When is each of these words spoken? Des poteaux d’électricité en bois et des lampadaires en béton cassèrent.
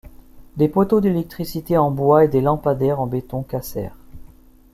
Des 0.57 0.67
poteaux 0.67 0.99
d’électricité 0.99 1.77
en 1.77 1.91
bois 1.91 2.25
et 2.25 2.27
des 2.27 2.41
lampadaires 2.41 2.99
en 2.99 3.05
béton 3.05 3.43
cassèrent. 3.43 3.93